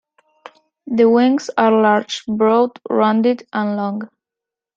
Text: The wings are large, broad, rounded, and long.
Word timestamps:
The 0.87 1.07
wings 1.07 1.51
are 1.59 1.71
large, 1.71 2.23
broad, 2.27 2.71
rounded, 2.89 3.43
and 3.53 3.75
long. 3.77 4.09